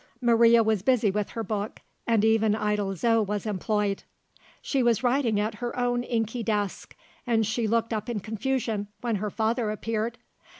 Maria 0.19 0.63
was 0.63 0.81
busy 0.81 1.11
with 1.11 1.29
her 1.29 1.43
book; 1.43 1.79
and 2.07 2.25
even 2.25 2.55
idle 2.55 2.95
Zo 2.95 3.21
was 3.21 3.45
employed! 3.45 4.01
She 4.59 4.81
was 4.81 5.03
writing 5.03 5.39
at 5.39 5.53
her 5.61 5.77
own 5.77 6.01
inky 6.01 6.41
desk; 6.41 6.95
and 7.27 7.45
she 7.45 7.67
looked 7.67 7.93
up 7.93 8.09
in 8.09 8.19
confusion, 8.19 8.87
when 9.01 9.17
her 9.17 9.29
father 9.29 9.69
appeared. 9.69 10.17